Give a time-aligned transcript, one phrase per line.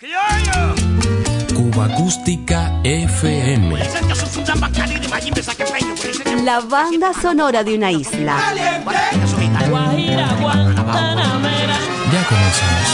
[0.00, 3.76] Cuba Acústica FM.
[6.44, 8.36] La banda sonora de una isla.
[12.12, 12.88] Ya comenzamos.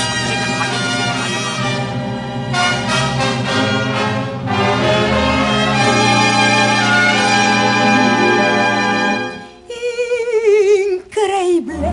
[10.88, 11.92] Increíble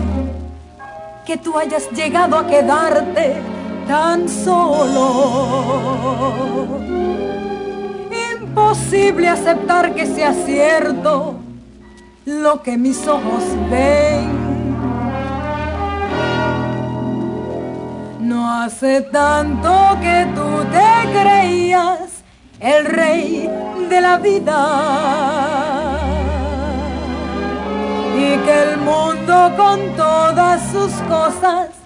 [1.26, 3.51] que tú hayas llegado a quedarte
[3.86, 5.08] tan solo.
[8.34, 11.36] Imposible aceptar que sea cierto
[12.26, 14.42] lo que mis ojos ven.
[18.20, 22.22] No hace tanto que tú te creías
[22.60, 23.50] el rey
[23.88, 25.98] de la vida
[28.16, 31.81] y que el mundo con todas sus cosas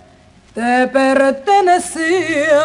[0.57, 2.65] te pertenecía.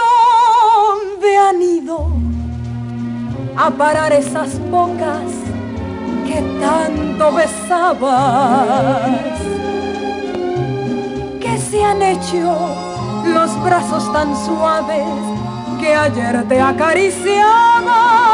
[0.00, 2.08] ¿Dónde han ido
[3.56, 5.30] a parar esas bocas
[6.26, 9.08] que tanto besabas?
[11.40, 12.74] ¿Qué se han hecho
[13.24, 15.06] los brazos tan suaves
[15.80, 18.25] que ayer te acariciaban?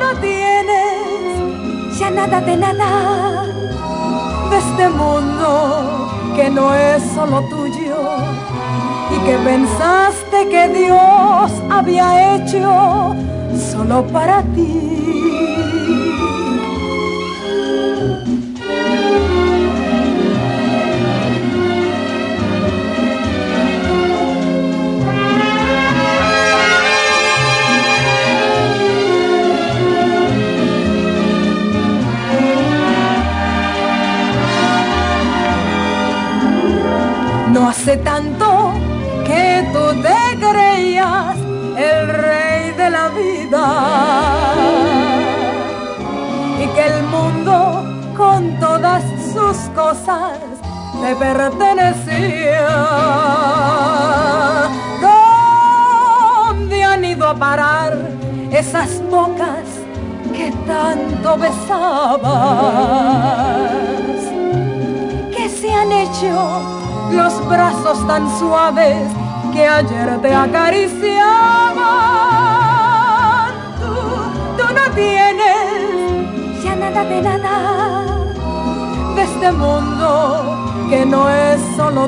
[0.00, 3.44] No tienes ya nada de nada
[4.50, 7.96] de este mundo que no es solo tuyo
[9.14, 13.14] y que pensaste que Dios había hecho
[13.72, 15.03] solo para ti.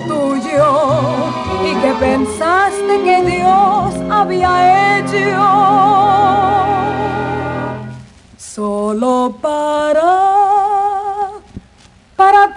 [0.01, 0.67] Tuyo.
[1.65, 5.97] Y que pensaste que Dios había hecho
[8.37, 10.37] solo para
[12.17, 12.55] para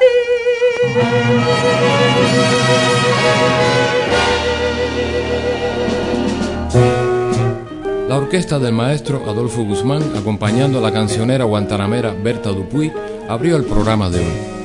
[8.07, 12.91] La orquesta del maestro Adolfo Guzmán, acompañando a la cancionera guantanamera Berta Dupuy,
[13.27, 14.59] abrió el programa de hoy.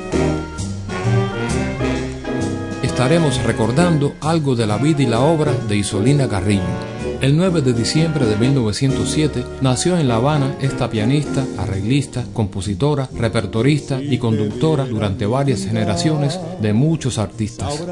[2.95, 6.94] Estaremos recordando algo de la vida y la obra de Isolina Carrillo.
[7.25, 13.99] El 9 de diciembre de 1907 nació en La Habana esta pianista, arreglista, compositora, repertorista
[13.99, 17.83] y conductora durante varias generaciones de muchos artistas.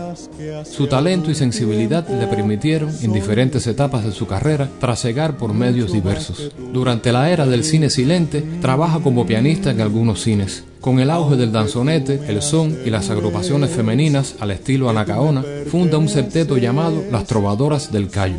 [0.66, 5.92] Su talento y sensibilidad le permitieron en diferentes etapas de su carrera trasegar por medios
[5.92, 6.52] diversos.
[6.72, 10.64] Durante la era del cine silente, trabaja como pianista en algunos cines.
[10.80, 15.98] Con el auge del danzonete, el son y las agrupaciones femeninas al estilo anacaona, funda
[15.98, 18.38] un septeto llamado Las Trovadoras del Cayo.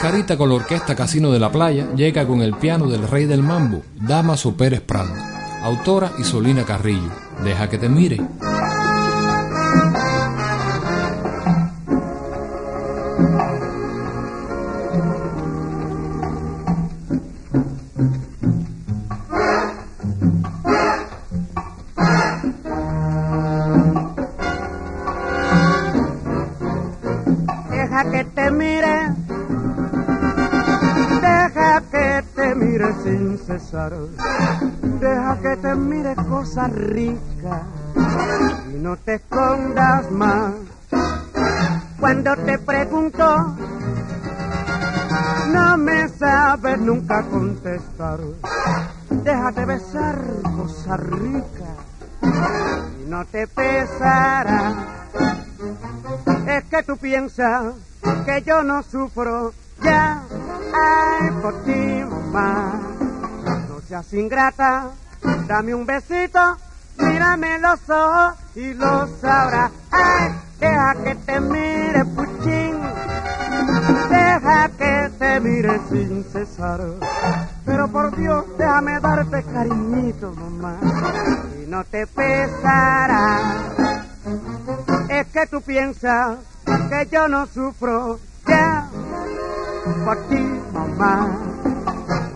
[0.00, 3.42] Cascarita con la orquesta Casino de la Playa llega con el piano del rey del
[3.42, 5.12] mambo, Damaso Pérez Prado.
[5.62, 7.10] Autora Isolina Carrillo.
[7.44, 8.18] Deja que te mire.
[36.50, 37.62] Cosa rica
[38.74, 40.52] y no te escondas más.
[42.00, 43.56] Cuando te pregunto,
[45.52, 48.18] no me sabes nunca contestar.
[49.10, 50.18] Déjate besar,
[50.56, 51.76] cosa rica,
[53.00, 54.74] y no te pesará.
[56.48, 57.74] Es que tú piensas
[58.26, 59.52] que yo no sufro
[59.84, 60.20] ya,
[60.74, 62.72] ay, por ti, mamá.
[63.68, 64.90] No seas ingrata,
[65.50, 66.38] dame un besito,
[66.96, 69.72] mírame los ojos y lo sabrás.
[69.90, 70.30] Ay,
[70.60, 72.80] deja que te mire, puchín,
[74.08, 76.80] deja que te mire sin cesar.
[77.66, 80.76] Pero por Dios, déjame darte cariñito, mamá,
[81.60, 83.40] y no te pesará.
[85.08, 88.88] Es que tú piensas que yo no sufro ya
[90.04, 91.26] por ti, mamá.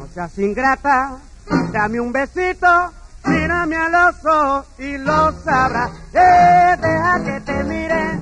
[0.01, 1.19] No seas ingrata,
[1.71, 2.93] dame un besito,
[3.45, 5.91] mírame a los y lo sabrás.
[6.15, 8.21] Eh, deja que te mire,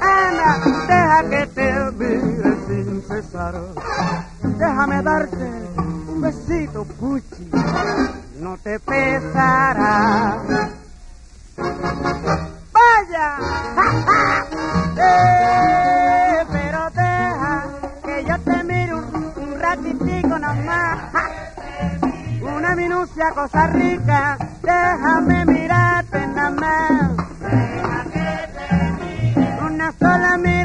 [0.00, 0.50] Ana,
[0.86, 3.54] deja que te mire sin cesar.
[4.42, 5.44] Déjame darte
[6.08, 7.50] un besito, Puchi,
[8.38, 10.38] no te pesará.
[12.72, 13.38] ¡Vaya!
[14.98, 17.64] Eh, pero deja
[18.02, 20.95] que yo te mire un, un ratitico nomás.
[22.56, 27.10] Una minucia, cosa rica, déjame mirarte nada más.
[29.60, 30.55] Una sola miradita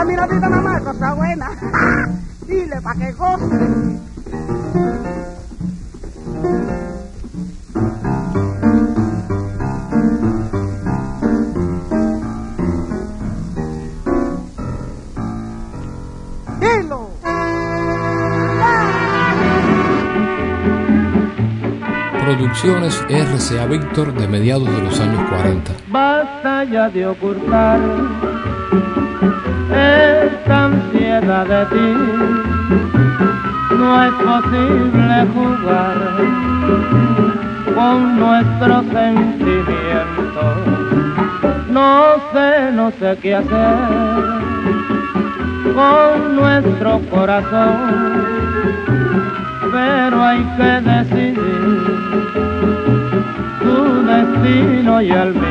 [0.00, 1.50] sola miradita nada más, cosa buena.
[2.46, 3.44] Dile pa' que goce.
[16.60, 17.10] Dilo.
[22.24, 25.72] Producciones RCA Víctor de mediados de los años 40.
[25.88, 28.29] Basta ya de ocultar
[31.20, 31.94] de ti.
[33.76, 35.96] No es posible jugar
[37.74, 40.56] con nuestros sentimientos.
[41.70, 43.78] No sé, no sé qué hacer
[45.74, 48.24] con nuestro corazón,
[49.70, 51.36] pero hay que decidir
[53.60, 55.50] tu destino y el mío.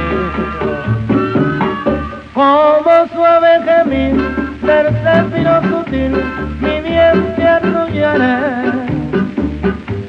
[2.33, 6.13] Como suave gemir del céfiro sutil,
[6.61, 8.37] mi bien te arrullaré,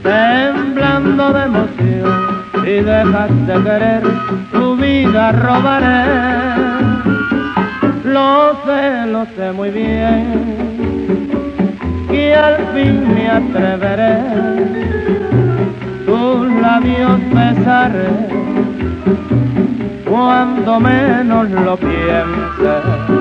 [0.03, 2.11] temblando de emoción,
[2.67, 4.03] y dejas de querer,
[4.53, 6.05] tu vida robaré.
[8.05, 8.33] Lo
[8.67, 10.25] sé, lo sé muy bien,
[12.11, 14.15] y al fin me atreveré,
[16.05, 18.11] tus labios besaré
[20.05, 23.20] cuando menos lo piense.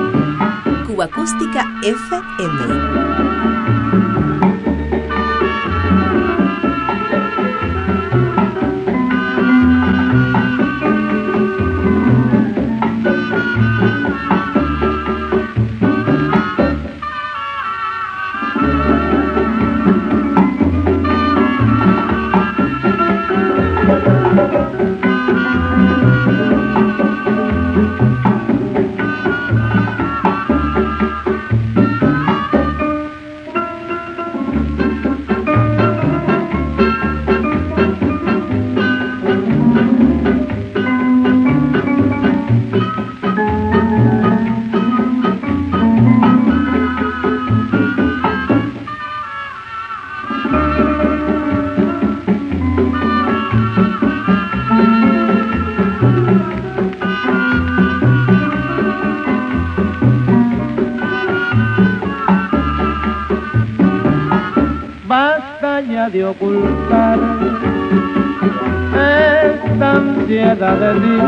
[0.90, 3.09] Cuba Acústica FM.
[66.12, 67.18] De ocultar
[68.94, 71.18] esta ansiedad de ti.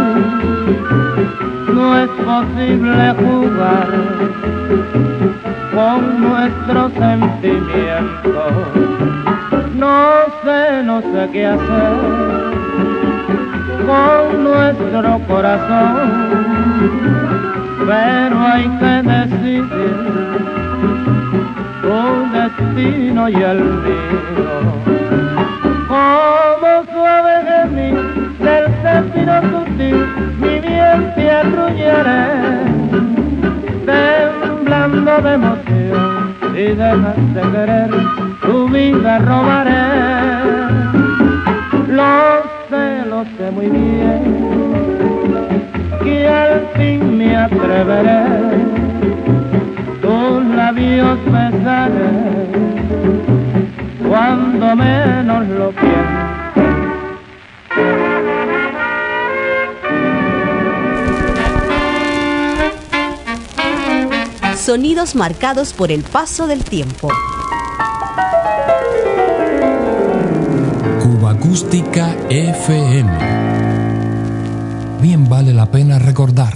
[1.73, 3.89] No es posible jugar
[5.75, 8.53] con nuestros sentimientos.
[9.77, 10.01] No
[10.45, 12.53] sé, no sé qué hacer
[13.87, 16.11] con nuestro corazón,
[17.87, 20.13] pero hay que decidir
[21.93, 24.55] tu destino y el mío.
[25.89, 27.97] Como suave gemir
[28.45, 30.01] del céfiro sutil,
[30.41, 32.25] mi bien te arrullaré,
[33.85, 37.91] temblando de emoción, si dejas de querer,
[38.41, 39.85] tu vida robaré.
[41.89, 44.23] Lo sé, lo sé muy bien,
[46.03, 48.62] que al fin me atreveré,
[64.83, 67.09] Sonidos marcados por el paso del tiempo.
[71.01, 73.13] Cuba Acústica FM.
[75.01, 76.55] Bien vale la pena recordar.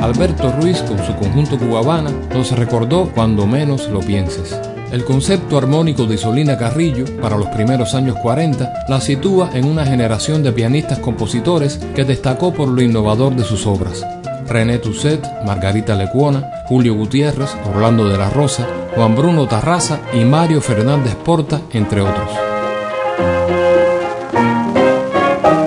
[0.00, 4.58] Alberto Ruiz con su conjunto cubabana nos recordó cuando menos lo pienses.
[4.92, 9.86] El concepto armónico de Isolina Carrillo para los primeros años 40 la sitúa en una
[9.86, 14.06] generación de pianistas compositores que destacó por lo innovador de sus obras.
[14.46, 20.60] René Tusset, Margarita Lecuona, Julio Gutiérrez, Orlando de la Rosa, Juan Bruno Tarraza y Mario
[20.60, 22.28] Fernández Porta, entre otros.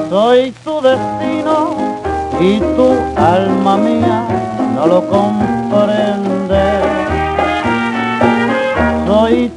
[0.08, 1.78] Soy tu destino
[2.40, 4.28] y tu alma mía
[4.76, 6.35] no lo comprende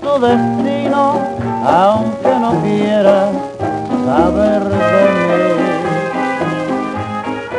[0.01, 1.21] tu destino,
[1.65, 3.31] aunque no quieras
[4.07, 4.63] saber.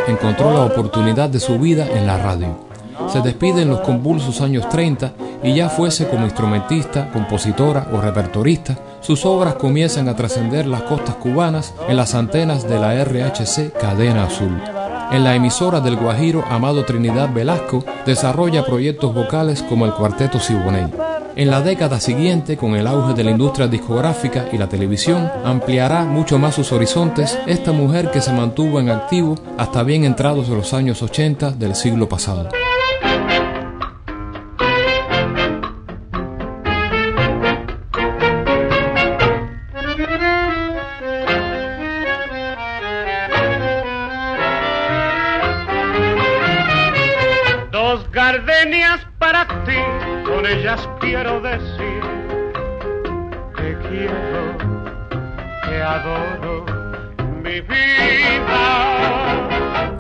[0.07, 2.67] Encontró la oportunidad de su vida en la radio.
[3.07, 8.77] Se despide en los convulsos años 30 y ya fuese como instrumentista, compositora o repertorista,
[9.01, 14.25] sus obras comienzan a trascender las costas cubanas en las antenas de la RHC Cadena
[14.25, 14.61] Azul.
[15.11, 21.08] En la emisora del Guajiro Amado Trinidad Velasco desarrolla proyectos vocales como el Cuarteto Siboney.
[21.39, 26.03] En la década siguiente, con el auge de la industria discográfica y la televisión, ampliará
[26.03, 30.57] mucho más sus horizontes esta mujer que se mantuvo en activo hasta bien entrados en
[30.57, 32.49] los años 80 del siglo pasado.
[51.41, 52.01] Quiero decir
[53.89, 54.57] quiero,
[55.87, 56.65] adoro
[57.41, 58.89] mi vida.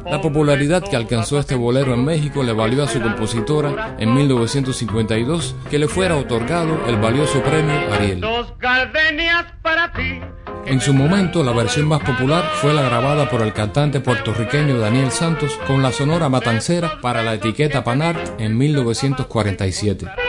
[0.05, 5.55] La popularidad que alcanzó este bolero en México le valió a su compositora en 1952
[5.69, 8.19] que le fuera otorgado el valioso premio Ariel.
[8.19, 10.19] Dos gardenias para ti.
[10.65, 15.11] En su momento, la versión más popular fue la grabada por el cantante puertorriqueño Daniel
[15.11, 20.28] Santos con la sonora matancera para la etiqueta Panart en 1947.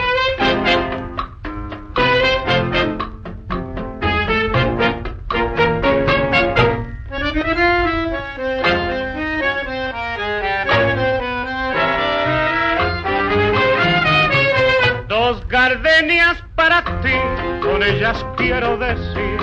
[18.61, 19.39] Quiero decir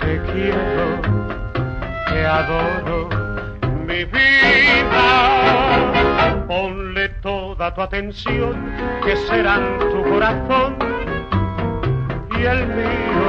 [0.00, 1.02] que quiero,
[2.08, 3.08] que adoro
[3.86, 5.04] mi vida.
[6.46, 8.72] Ponle toda tu atención,
[9.04, 10.78] que serán tu corazón
[12.38, 13.28] y el mío.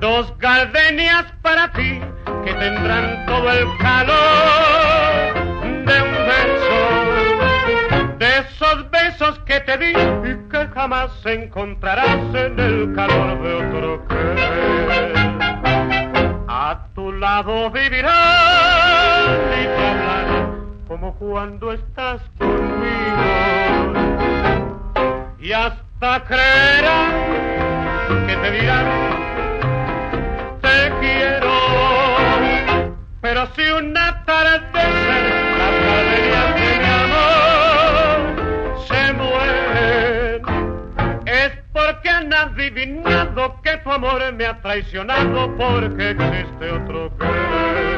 [0.00, 2.00] Dos gardenias para ti,
[2.42, 5.34] que tendrán todo el calor
[5.84, 6.80] de un beso
[8.18, 9.92] de esos besos que te di
[10.68, 15.12] jamás encontrarás en el calor de otro querer.
[16.48, 19.28] A tu lado vivirás
[19.60, 20.46] y te hablaré
[20.88, 22.84] como cuando estás conmigo.
[25.38, 27.12] Y hasta creerás
[28.26, 28.86] que te dirán
[30.60, 31.52] te quiero.
[33.20, 35.33] Pero si una tarde
[42.34, 47.94] adivinado que tu amor me ha traicionado porque existe otro querer.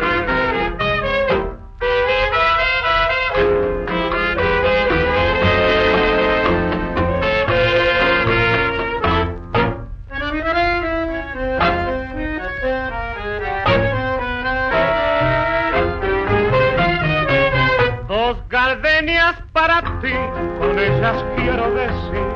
[18.08, 20.12] Dos gardenias para ti,
[20.58, 22.35] con ellas quiero decir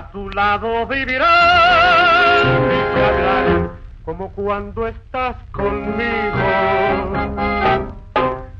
[0.00, 2.44] a tu lado vivirás.
[2.76, 3.70] Y te hablaré
[4.04, 6.46] como cuando estás conmigo.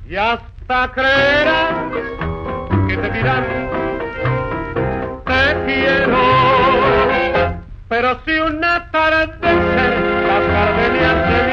[0.09, 1.75] Y hasta creerás
[2.89, 3.45] que te dirán
[5.25, 6.21] te quiero
[7.89, 9.29] pero si una tarde
[10.31, 11.50] las gardenias de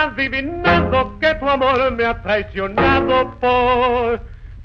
[0.00, 4.20] adivinado que tu amor me ha traicionado por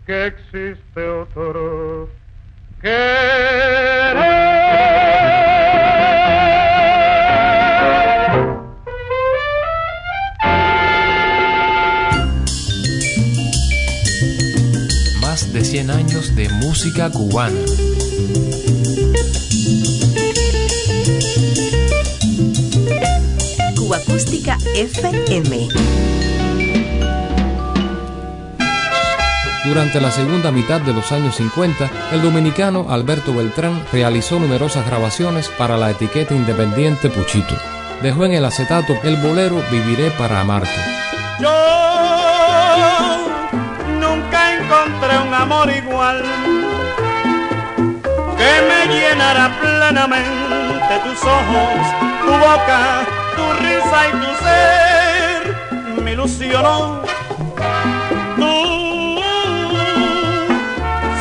[0.06, 2.10] que existe otro
[15.22, 17.60] más de 100 años de música cubana.
[23.86, 25.68] Cuba Acústica FM.
[29.64, 35.50] Durante la segunda mitad de los años 50, el dominicano Alberto Beltrán realizó numerosas grabaciones
[35.50, 37.54] para la etiqueta independiente Puchito.
[38.02, 40.82] Dejó en el acetato el bolero Viviré para amarte.
[41.40, 41.52] Yo
[44.00, 46.24] nunca encontré un amor igual
[48.36, 56.02] que me llenara plenamente tus ojos, tu boca, tu risa y tu ser.
[56.04, 57.02] Me ilusionó.
[58.36, 59.22] Tú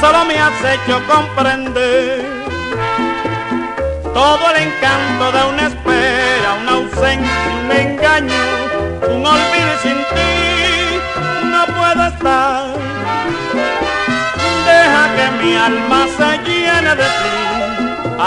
[0.00, 2.34] solo me has hecho comprender
[4.12, 8.44] todo el encanto de una espera, una ausencia, un engaño,
[9.08, 10.34] un olvido sin ti
[11.50, 12.74] no puedo estar.
[14.66, 17.36] Deja que mi alma se llene de ti,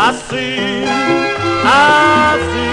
[0.08, 0.84] así,
[1.66, 2.68] así,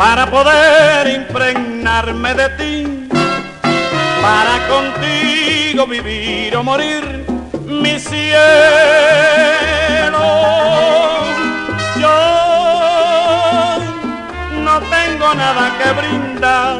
[0.00, 3.08] para poder impregnarme de ti,
[4.22, 7.04] para contigo vivir o morir,
[7.66, 8.30] mi cielo.
[12.00, 12.18] Yo
[14.64, 16.78] no tengo nada que brindar,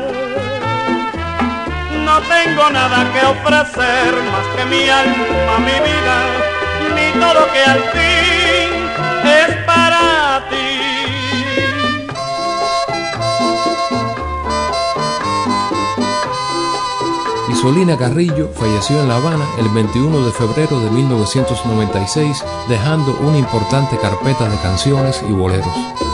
[2.06, 6.16] no tengo nada que ofrecer más que mi alma, mi vida,
[6.94, 8.19] mi todo que al fin
[17.60, 23.98] Isolina Carrillo falleció en La Habana el 21 de febrero de 1996, dejando una importante
[23.98, 26.09] carpeta de canciones y boleros.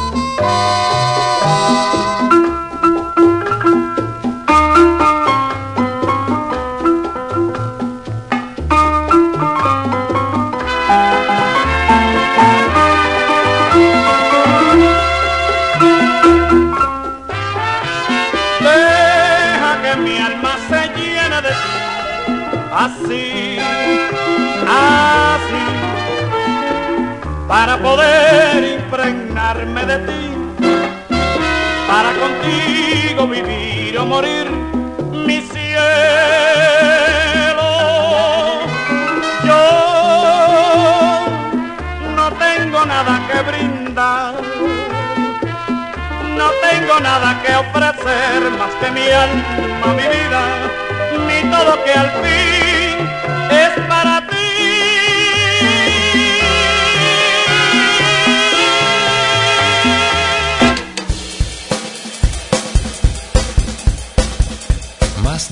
[27.78, 30.22] Poder impregnarme de ti,
[31.88, 34.50] para contigo vivir o morir,
[35.26, 35.66] mi cielo.
[39.44, 39.62] Yo
[42.16, 44.34] no tengo nada que brindar
[46.36, 50.42] no tengo nada que ofrecer más que mi alma, mi vida,
[51.26, 52.85] mi todo que al fin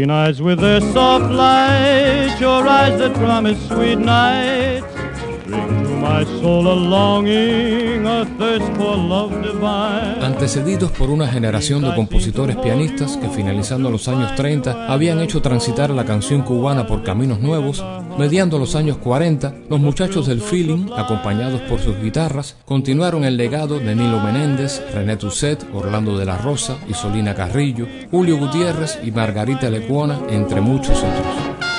[0.00, 4.79] Green eyes with their soft light, your eyes that promise sweet nights,
[10.22, 15.90] Antecedidos por una generación de compositores pianistas que finalizando los años 30 habían hecho transitar
[15.90, 17.84] la canción cubana por caminos nuevos,
[18.18, 23.78] mediando los años 40, los muchachos del feeling, acompañados por sus guitarras, continuaron el legado
[23.78, 29.70] de Nilo Menéndez, René Tusset, Orlando de la Rosa, Isolina Carrillo, Julio Gutiérrez y Margarita
[29.70, 31.69] Lecuona, entre muchos otros.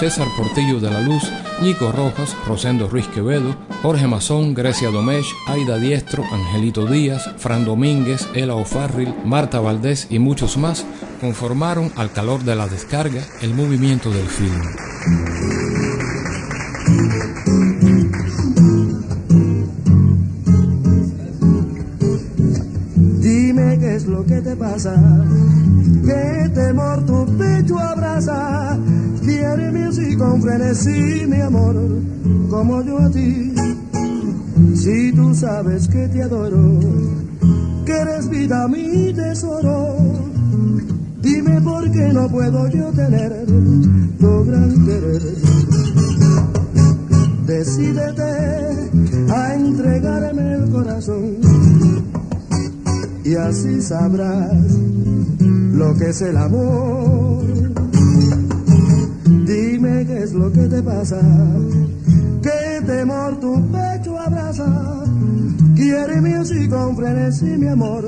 [0.00, 5.76] César Portillo de la Luz, Nico Rojas, Rosendo Ruiz Quevedo, Jorge Mazón, Grecia Domech, Aida
[5.76, 10.86] Diestro, Angelito Díaz, Fran Domínguez, Ela O'Farrill, Marta Valdés y muchos más
[11.20, 14.62] conformaron al calor de la descarga el movimiento del film.
[23.20, 24.94] Dime qué es lo que te pasa
[26.06, 28.78] que temor tu pecho abraza.
[29.30, 31.76] Quiéreme así con frenesí, mi amor,
[32.50, 33.54] como yo a ti.
[34.74, 36.80] Si tú sabes que te adoro,
[37.86, 39.98] que eres vida mi tesoro,
[41.22, 43.46] dime por qué no puedo yo tener
[44.18, 45.22] tu gran querer.
[47.46, 48.32] Decídete
[49.32, 51.36] a entregarme el corazón
[53.24, 54.72] y así sabrás
[55.38, 57.79] lo que es el amor.
[60.22, 61.18] Es lo que te pasa,
[62.42, 65.02] qué temor tu pecho abraza.
[65.74, 68.04] Quiéreme así con frenesí, mi amor,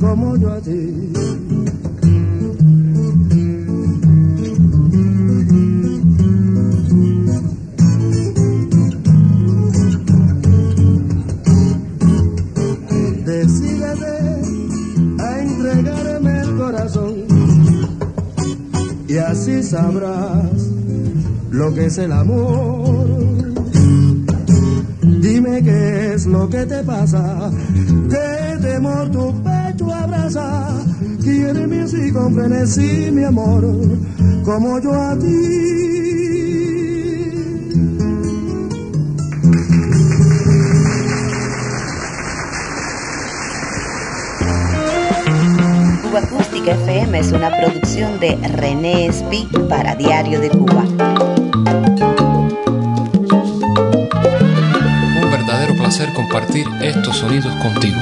[0.00, 1.10] como yo a ti.
[19.30, 20.49] así sabrás
[21.50, 23.06] lo que es el amor.
[25.02, 27.50] Dime qué es lo que te pasa,
[28.08, 30.78] qué temor tu pecho abraza.
[31.22, 33.64] Quiéreme así con frenesí, mi amor,
[34.44, 35.80] como yo a ti.
[46.22, 51.39] Acústica FM es una producción de René Espi para Diario de Cuba.
[56.08, 57.98] Compartir estos sonidos contigo.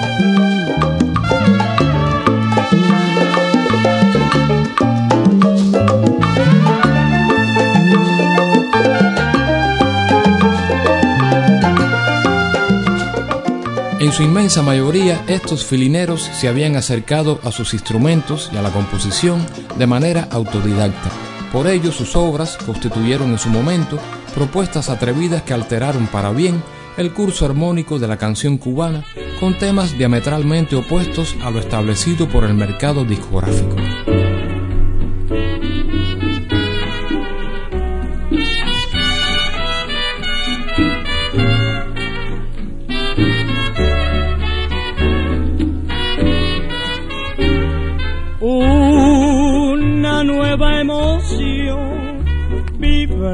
[14.00, 18.70] En su inmensa mayoría, estos filineros se habían acercado a sus instrumentos y a la
[18.70, 19.44] composición
[19.76, 21.10] de manera autodidacta.
[21.52, 23.98] Por ello, sus obras constituyeron en su momento
[24.34, 26.62] propuestas atrevidas que alteraron para bien
[26.98, 29.04] el curso armónico de la canción cubana
[29.40, 33.76] con temas diametralmente opuestos a lo establecido por el mercado discográfico.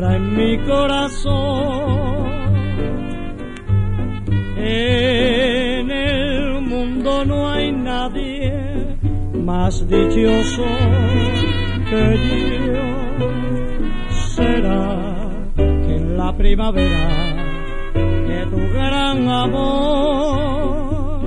[0.03, 1.74] en mi corazón.
[9.55, 10.67] Más dichoso
[11.89, 12.05] que
[12.67, 12.87] yo.
[14.35, 14.83] Será
[15.57, 17.09] que en la primavera
[18.29, 21.25] de tu gran amor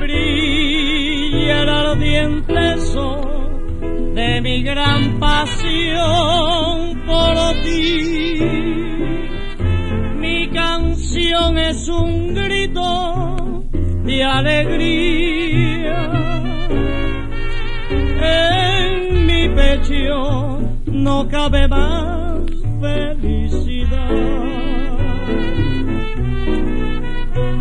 [0.00, 6.74] brilla el ardiente sol de mi gran pasión
[7.06, 8.40] por ti.
[10.22, 12.90] Mi canción es un grito
[14.06, 15.27] de alegría.
[20.86, 22.40] No cabe más
[22.80, 24.08] felicidad.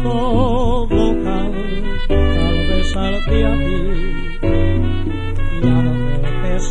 [0.03, 3.97] Todo canta al besarte a ti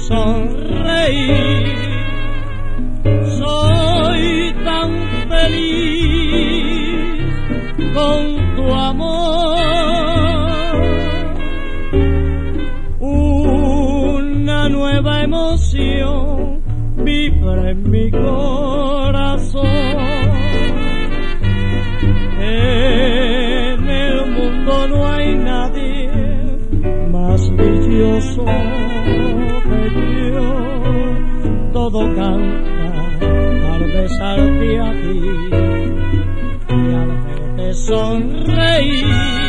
[0.09, 1.66] sonreír.
[3.38, 4.90] Soy tan
[5.29, 6.55] feliz
[7.94, 9.25] con tu amor.
[15.96, 16.62] Emoción
[17.04, 19.66] vibra en mi corazón.
[22.38, 26.11] En el mundo no hay nadie
[27.11, 28.44] más brilloso
[29.64, 31.72] que yo.
[31.72, 35.56] Todo canta al besarte a ti
[37.76, 39.45] sonreír,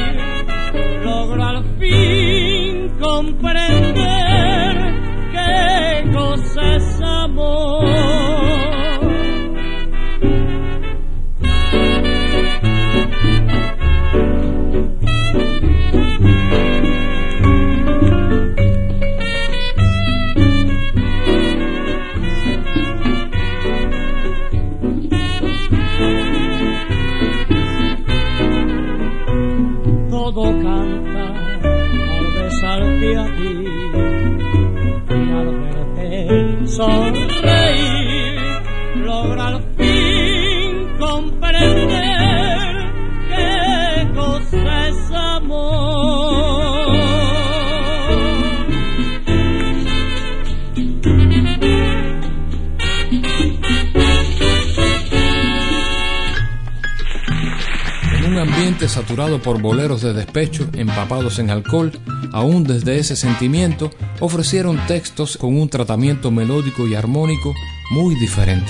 [59.08, 61.94] saturado por boleros de despecho empapados en alcohol,
[62.34, 63.90] aún desde ese sentimiento
[64.20, 67.54] ofrecieron textos con un tratamiento melódico y armónico
[67.90, 68.70] muy diferente.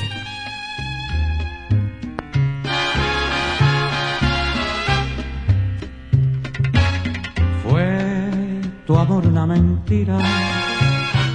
[7.64, 10.20] Fue tu amor una mentira,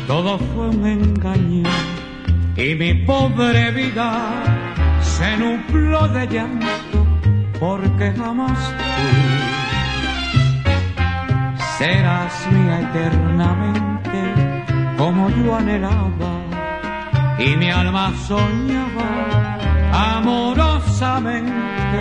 [0.07, 1.69] todo fue un engaño
[2.57, 7.02] y mi pobre vida se nubló de llanto
[7.63, 8.85] porque jamás tú
[11.79, 14.21] serás mía eternamente
[14.99, 16.33] como yo anhelaba
[17.39, 19.11] y mi alma soñaba
[20.17, 22.01] amorosamente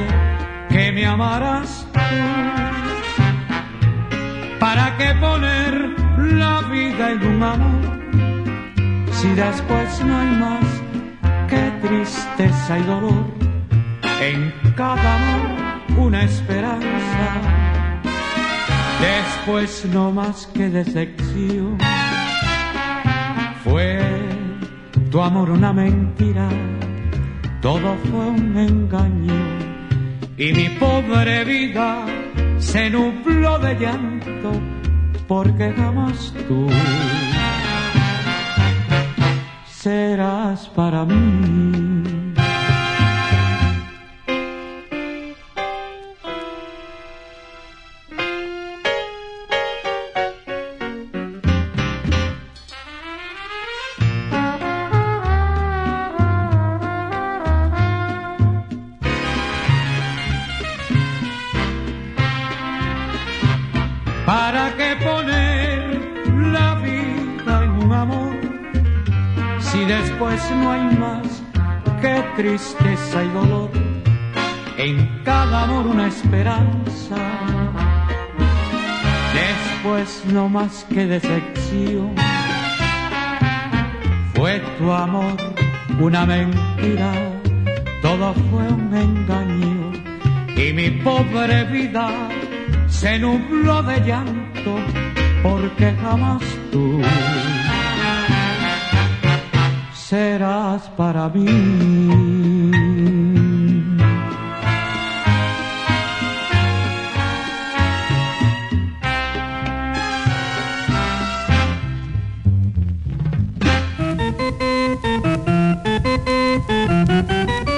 [0.69, 1.99] que me amarás tú.
[4.59, 5.73] ¿Para qué poner
[6.17, 7.99] la vida en un amor
[9.11, 10.65] si después no hay más
[11.47, 13.25] que tristeza y dolor
[14.21, 15.71] en cada amor?
[15.97, 17.41] una esperanza,
[18.99, 21.77] después no más que decepción.
[23.63, 23.99] Fue
[25.11, 26.49] tu amor una mentira,
[27.61, 29.33] todo fue un engaño
[30.37, 32.05] y mi pobre vida
[32.57, 34.51] se nubló de llanto
[35.27, 36.67] porque jamás tú
[39.67, 42.00] serás para mí.
[72.41, 73.69] Tristeza y dolor.
[74.77, 77.17] En cada amor una esperanza.
[79.41, 82.15] Después no más que decepción.
[84.33, 85.37] Fue tu amor
[85.99, 87.11] una mentira,
[88.01, 89.91] todo fue un engaño.
[90.57, 92.09] Y mi pobre vida
[92.87, 94.73] se nubló de llanto
[95.43, 97.01] porque jamás tú
[100.11, 101.45] serás para mí.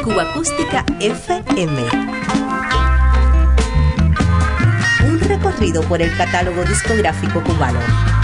[0.04, 1.72] Cuba Acústica FM.
[5.06, 8.23] Un recorrido por el catálogo discográfico cubano.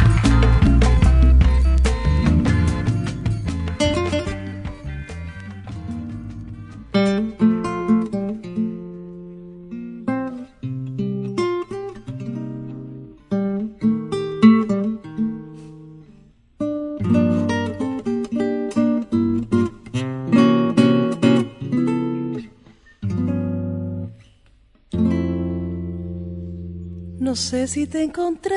[27.39, 28.53] Sé si te encontré,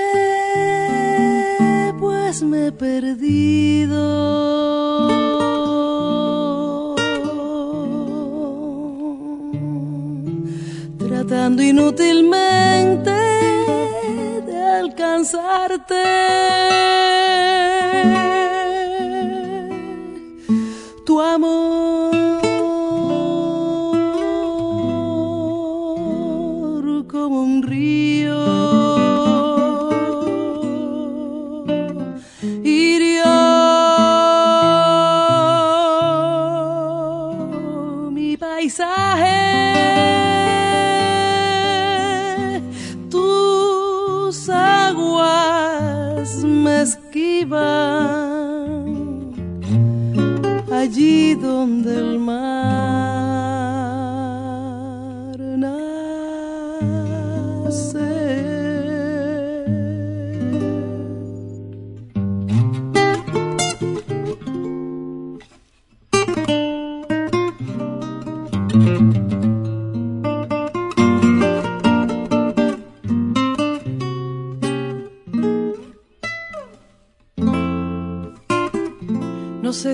[2.01, 4.03] pues me he perdido.
[10.99, 13.12] Tratando inútilmente
[14.49, 16.03] de alcanzarte.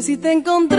[0.08, 0.77] Si te encontré,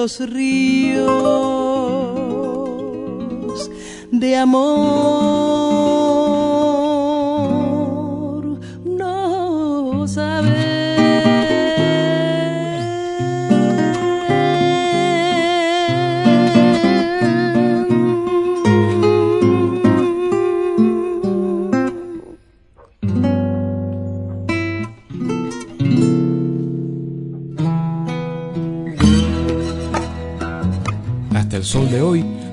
[0.00, 1.10] los ríos
[4.10, 5.69] de amor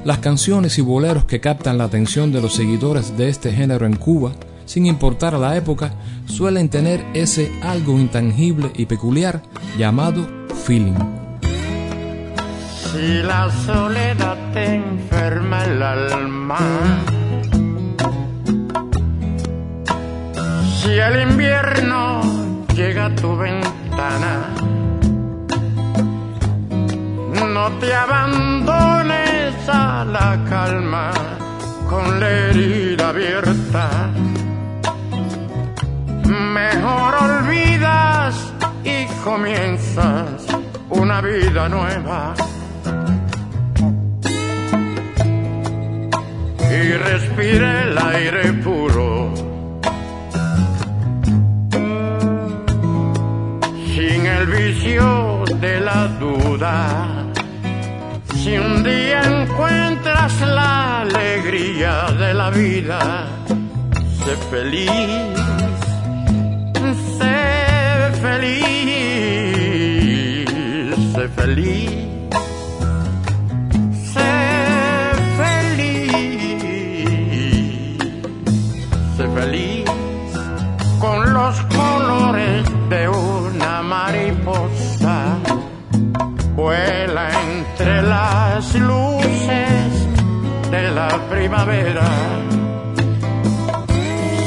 [0.07, 3.97] las canciones y boleros que captan la atención de los seguidores de este género en
[3.97, 4.31] Cuba,
[4.63, 5.91] sin importar la época,
[6.27, 9.41] suelen tener ese algo intangible y peculiar
[9.77, 10.25] llamado
[10.65, 10.95] feeling.
[11.41, 16.59] Si la soledad te enferma el alma,
[20.81, 22.21] si el invierno
[22.73, 24.53] llega a tu ventana,
[27.53, 29.26] no te abandones
[29.69, 31.11] a la calma
[31.89, 33.89] con la herida abierta.
[36.25, 40.45] Mejor olvidas y comienzas
[40.89, 42.33] una vida nueva.
[46.69, 49.33] Y respira el aire puro.
[53.95, 57.16] Sin el vicio de la duda.
[58.47, 63.27] Si un día encuentras la alegría de la vida,
[64.23, 64.89] sé feliz,
[67.19, 69.65] sé feliz,
[71.13, 71.91] sé feliz,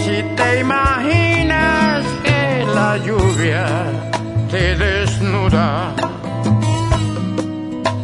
[0.04, 3.66] Si te imaginas que la lluvia
[4.50, 5.94] te desnuda,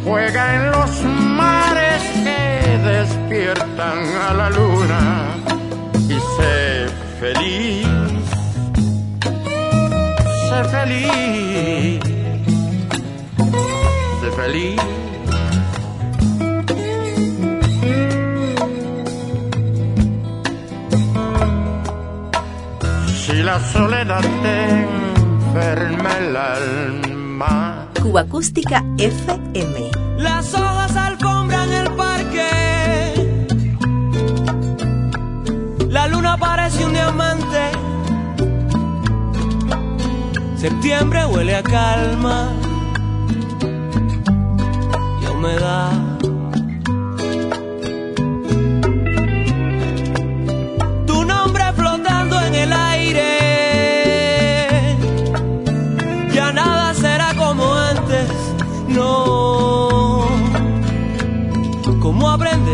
[0.03, 1.03] juega en los
[1.41, 5.01] mares que despiertan a la luna
[6.09, 6.87] y sé
[7.19, 7.87] feliz,
[10.49, 12.17] sé feliz.
[14.21, 15.06] Sé feliz.
[23.57, 27.87] la soledad te enferma el alma.
[27.99, 29.89] Cuba Acústica FM.
[30.19, 32.49] Las hojas alfombran el parque.
[35.89, 37.71] La luna parece un diamante.
[40.55, 42.49] Septiembre huele a calma
[45.23, 46.06] y humedad.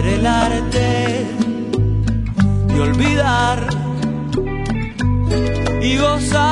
[0.04, 1.26] Aprender el arte
[2.68, 3.68] de olvidar
[5.82, 6.44] y gozar.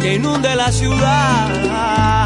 [0.01, 2.18] que inunde la ciudad.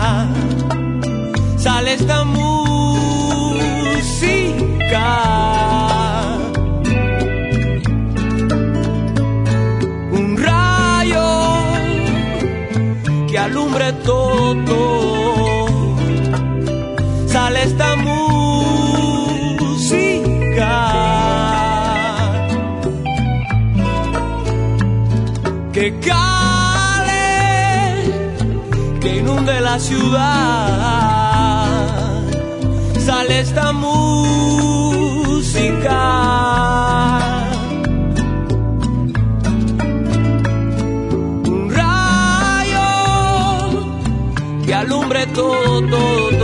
[14.04, 15.96] Todo.
[17.26, 18.22] Sale esta música
[25.72, 27.24] que cale,
[29.00, 30.42] que inunde la ciudad.
[32.98, 34.72] Sale esta música.
[45.42, 46.41] Todo.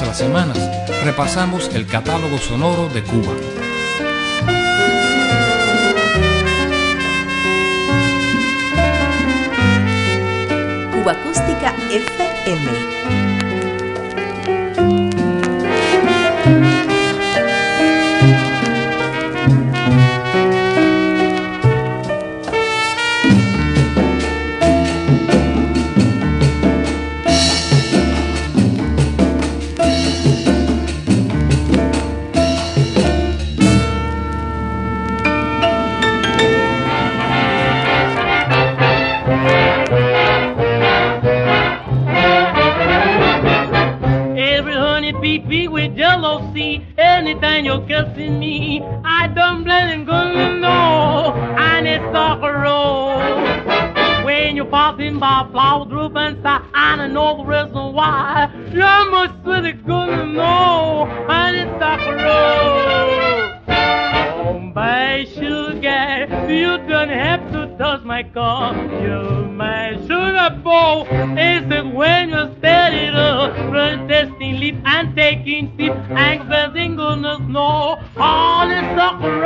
[0.00, 3.34] Todas las semanas repasamos el catálogo sonoro de Cuba.
[10.90, 12.89] Cuba Acústica FM.
[58.00, 58.48] Why.
[58.72, 61.06] You're much really gonna know.
[61.38, 61.72] And it's
[62.24, 63.50] roll.
[64.74, 66.08] My sugar,
[66.58, 68.74] you don't have to touch my car.
[69.02, 70.98] You're my sugar bowl.
[71.50, 75.94] Is it when you're steady up, protesting leap and taking sip,
[76.28, 79.44] expecting goodness know all is sucker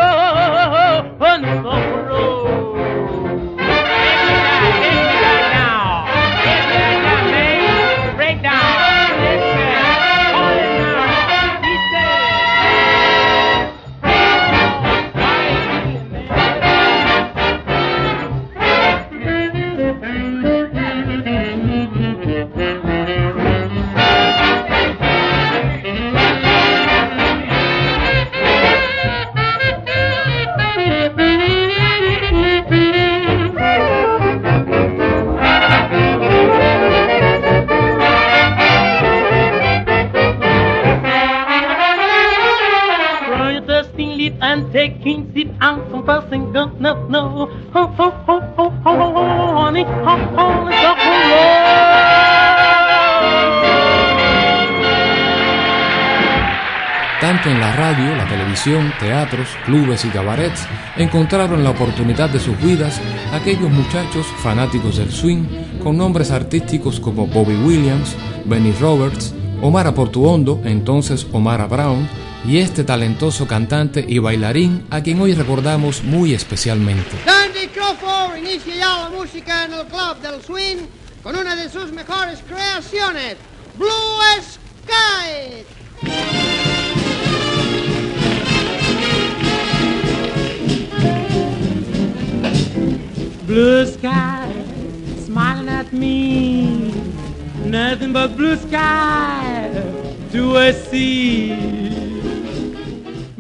[57.21, 62.61] Tanto en la radio, la televisión, teatros, clubes y cabarets encontraron la oportunidad de sus
[62.61, 63.01] vidas
[63.33, 65.45] aquellos muchachos fanáticos del swing
[65.83, 72.07] con nombres artísticos como Bobby Williams, Benny Roberts, Omar Portuondo, entonces Omar Brown,
[72.47, 77.17] y este talentoso cantante y bailarín a quien hoy recordamos muy especialmente.
[77.25, 80.87] Dandy Crawford inicia ya la música en el club del swing
[81.23, 83.37] con una de sus mejores creaciones,
[83.79, 83.89] Blue
[84.43, 85.65] Sky.
[93.47, 94.51] Blue sky
[95.19, 96.93] smiling at me,
[97.67, 99.71] nothing but blue sky
[100.33, 101.74] to I see.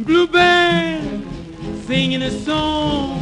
[0.05, 1.22] Bluebird
[1.86, 3.18] singing a song,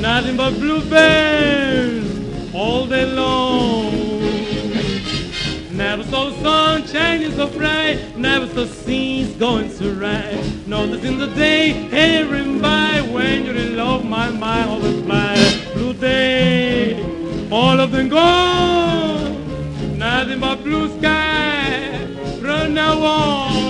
[0.00, 3.92] nothing but bluebirds all day long.
[5.70, 10.34] Never saw the sun shining so bright, never saw scenes going so right.
[11.04, 15.36] In the day, hearing by when you're in love, my mind always fly.
[15.74, 17.00] Blue day,
[17.52, 22.04] all of them gone, nothing but blue sky.
[22.42, 23.67] Run now on.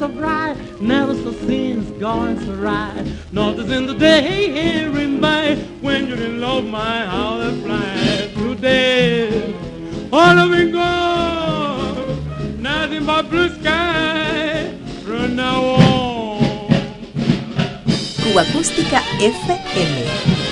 [0.00, 3.04] So bright, never saw things going so right.
[3.32, 8.54] Notice in the day hearing by when you're in love, my how they fly through
[8.54, 9.54] day.
[10.10, 14.74] All of it gone, nothing but blue sky
[15.04, 16.68] from now on.
[18.22, 20.49] Cuba Acústica FM.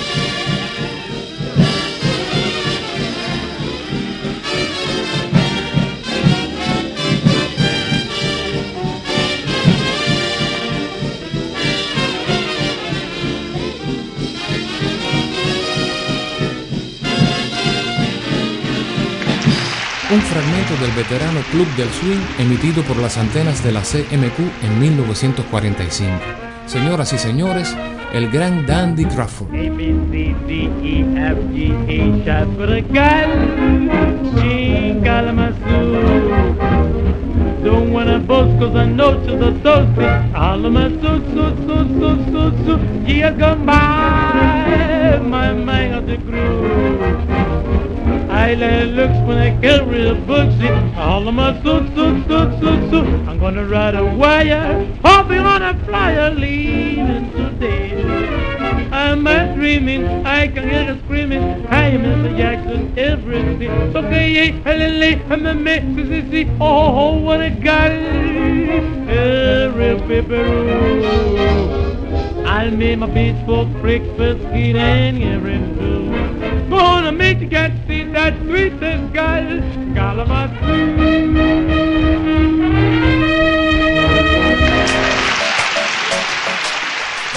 [20.11, 24.79] Un fragmento del veterano Club del Swing emitido por las antenas de la CMQ en
[24.79, 26.11] 1945.
[26.65, 27.75] Señoras y señores,
[28.13, 29.49] el gran Dandy Crawford.
[48.39, 52.89] Let looks when I carry a book, see, all of my so, so, so, so,
[52.89, 58.01] so, I'm gonna ride a wire, hopping on a flyer, leaving today.
[58.91, 62.37] I'm a dreaming, I can hear her screaming, am Mr.
[62.37, 63.69] Jackson, everything.
[63.95, 67.91] Okay, yeah, hello, I'm a mess, see, see, oh, what a guy,
[69.09, 71.49] every paper.
[72.47, 76.69] I'll make my beach for breakfast, eat and every food.
[76.69, 77.71] Gonna make you get
[78.19, 80.15] see that sweetest girl,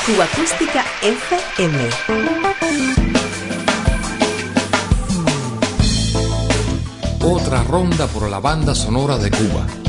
[0.04, 1.90] Cuba Acústica FM.
[7.24, 9.81] Otra ronda por la banda sonora de Cuba.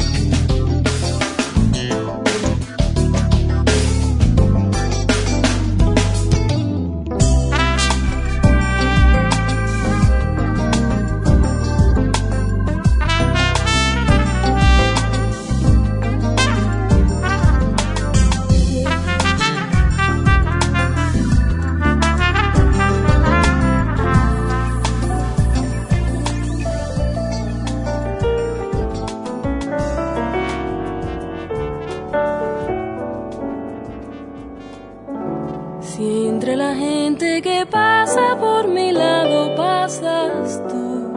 [37.14, 41.14] Gente que pasa por mi lado pasas tú,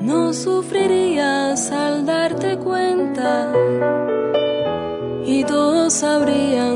[0.00, 3.52] no sufrirías al darte cuenta
[5.24, 6.74] y todos sabrían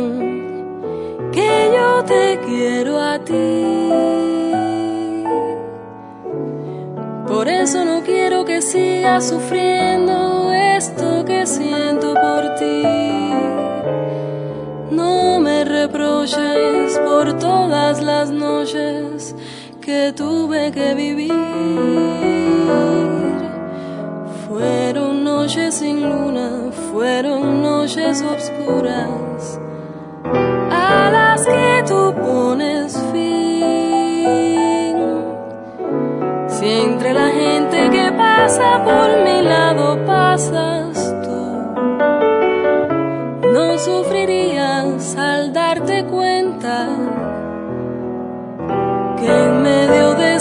[1.33, 3.93] que yo te quiero a ti.
[7.27, 10.48] Por eso no quiero que sigas sufriendo
[17.07, 19.35] por todas las noches
[19.81, 21.33] que tuve que vivir.
[24.47, 29.59] Fueron noches sin luna, fueron noches oscuras
[30.71, 34.99] a las que tú pones fin.
[36.49, 40.88] Si entre la gente que pasa por mi lado pasas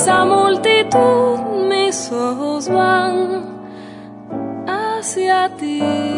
[0.08, 3.44] esa multitud mis ojos van
[4.66, 6.17] hacia ti.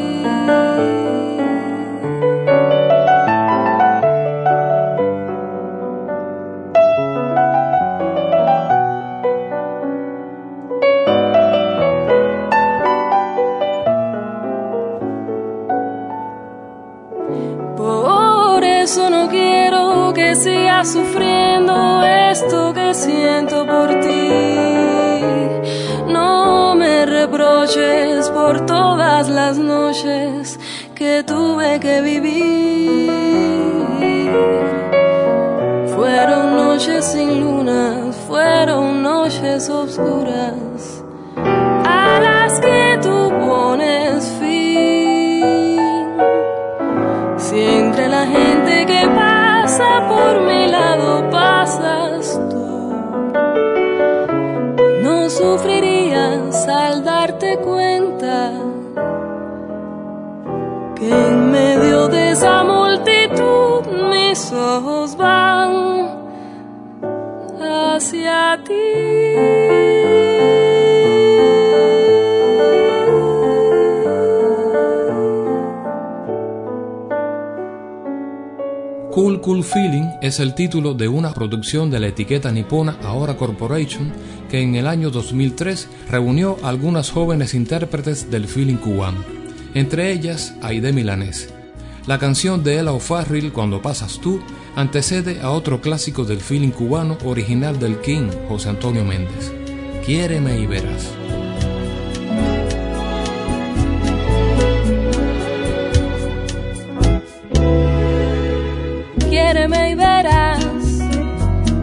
[20.39, 24.29] Sigas sufriendo esto que siento por ti.
[26.07, 30.57] No me reproches por todas las noches
[30.95, 33.11] que tuve que vivir.
[35.95, 41.03] Fueron noches sin luna, fueron noches oscuras
[41.35, 45.79] a las que tú pones fin.
[47.37, 48.48] Si entre la gente
[49.79, 52.67] pasa por mi lado pasas tú,
[55.03, 58.51] no sufrirías al darte cuenta
[60.95, 66.09] que en medio de esa multitud mis ojos van
[67.61, 68.59] hacia
[79.41, 84.11] Cool Feeling es el título de una producción de la etiqueta nipona Ahora Corporation
[84.49, 89.23] que en el año 2003 reunió a algunas jóvenes intérpretes del feeling cubano,
[89.73, 91.53] entre ellas Aide Milanés.
[92.07, 94.41] La canción de Ella O'Farrill, Cuando pasas tú,
[94.75, 99.53] antecede a otro clásico del feeling cubano original del King, José Antonio Méndez.
[100.05, 101.18] Quiéreme y verás.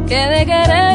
[0.06, 0.85] Que de quererme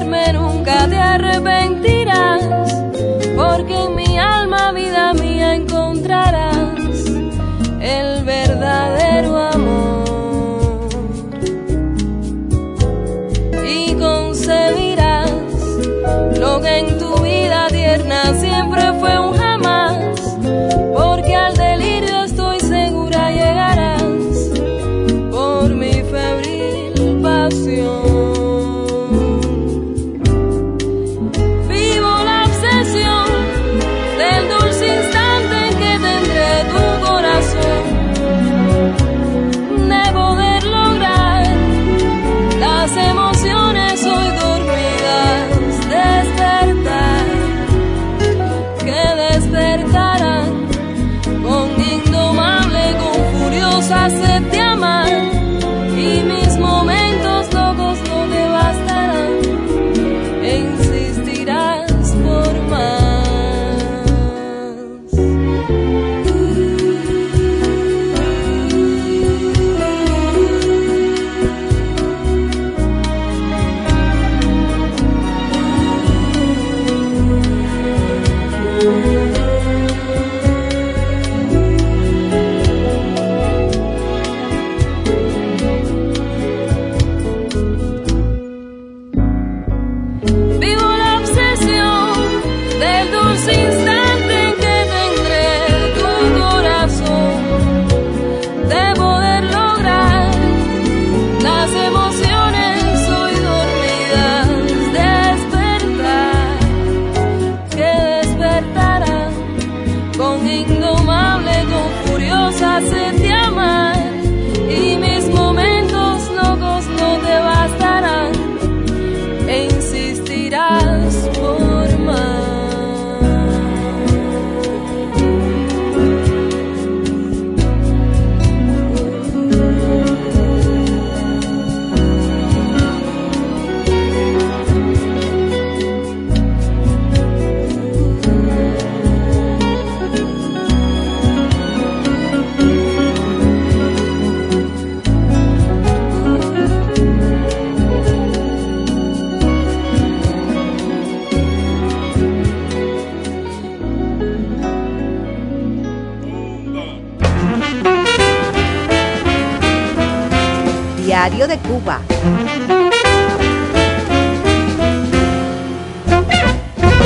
[161.72, 162.02] Cuba.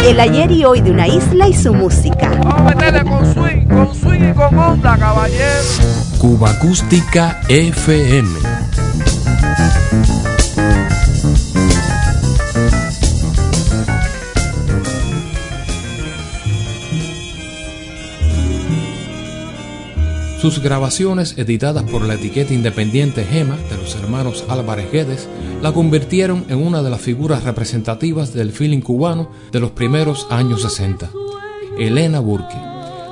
[0.07, 2.32] El ayer y hoy de una isla y su música.
[2.43, 5.61] Vamos a meterle con swing, con swing y con onda, caballero.
[6.18, 8.55] Cuba Acústica FM.
[20.45, 25.27] Sus grabaciones, editadas por la etiqueta independiente Gema de los hermanos Álvarez Guedes,
[25.59, 30.61] la convirtieron en una de las figuras representativas del feeling cubano de los primeros años
[30.61, 31.09] 60.
[31.79, 32.61] Elena Burke,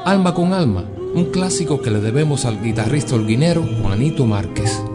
[0.06, 4.93] Alma con Alma, un clásico que le debemos al guitarrista holguinero Juanito Márquez.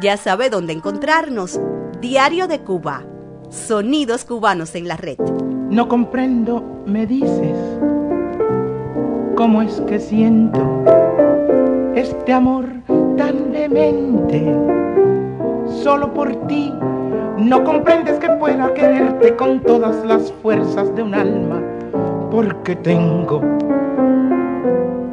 [0.00, 1.60] Ya sabe dónde encontrarnos.
[2.00, 3.02] Diario de Cuba.
[3.50, 5.18] Sonidos cubanos en la red.
[5.70, 7.56] No comprendo, me dices,
[9.36, 10.60] cómo es que siento
[11.94, 12.66] este amor
[13.16, 14.56] tan demente.
[15.82, 16.72] Solo por ti
[17.36, 21.62] no comprendes que pueda quererte con todas las fuerzas de un alma,
[22.30, 23.40] porque tengo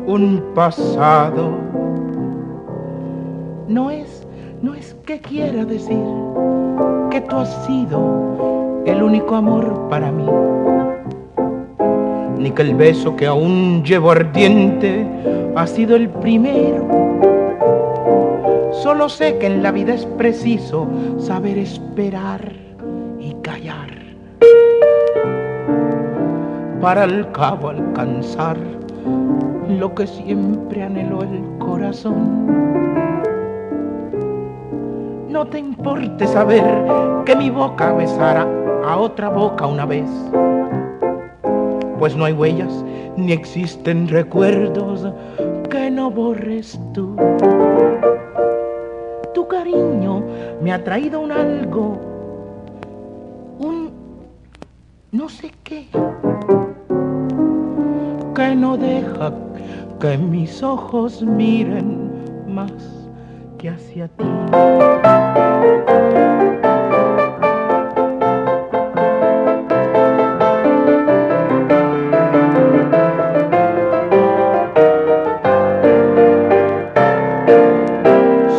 [0.07, 1.51] un pasado.
[3.67, 4.16] No es,
[4.61, 6.03] no es que quiera decir
[7.11, 10.25] que tú has sido el único amor para mí,
[12.39, 15.05] ni que el beso que aún llevo ardiente
[15.55, 16.87] ha sido el primero.
[18.71, 20.87] Solo sé que en la vida es preciso
[21.17, 22.53] saber esperar
[23.19, 23.97] y callar
[26.81, 28.57] para al cabo alcanzar
[29.67, 33.06] lo que siempre anheló el corazón.
[35.37, 36.63] No te importe saber
[37.23, 38.47] que mi boca besara
[38.83, 40.09] a otra boca una vez,
[41.99, 42.83] pues no hay huellas
[43.17, 45.05] ni existen recuerdos
[45.69, 47.15] que no borres tú.
[49.35, 50.23] Tu cariño
[50.59, 51.99] me ha traído un algo,
[53.59, 53.91] un
[55.11, 55.85] no sé qué,
[58.33, 59.31] que no deja
[59.99, 62.09] que mis ojos miren
[62.47, 62.96] más
[63.57, 64.23] que hacia ti.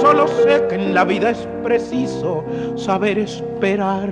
[0.00, 2.44] Solo sé que en la vida es preciso
[2.76, 4.10] saber esperar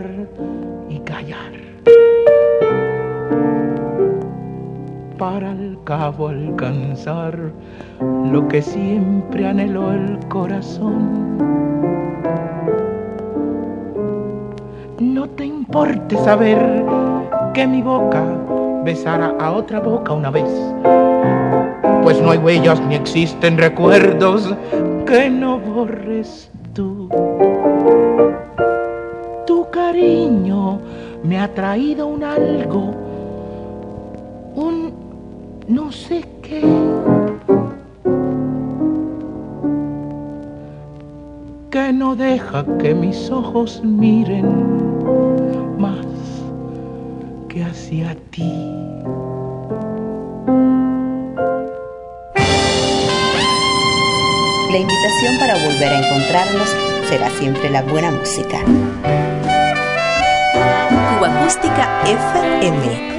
[0.89, 1.53] y callar
[5.19, 7.53] para al cabo alcanzar
[8.33, 11.37] lo que siempre anheló el corazón.
[14.99, 16.85] No te importe saber
[17.53, 18.25] que mi boca
[18.85, 20.49] besara a otra boca una vez,
[22.03, 24.55] pues no hay huellas ni existen recuerdos
[25.07, 27.09] que no borres tú.
[29.47, 30.79] Tu cariño
[31.23, 32.95] me ha traído un algo,
[34.55, 34.95] un
[35.69, 36.36] no sé qué.
[42.17, 44.47] Deja que mis ojos miren
[45.79, 46.07] más
[47.49, 48.53] que hacia ti.
[54.71, 56.77] La invitación para volver a encontrarnos
[57.09, 58.61] será siempre la buena música.
[61.19, 63.15] Cuba Acústica FM.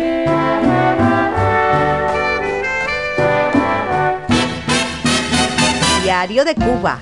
[6.04, 7.00] Diario de Cuba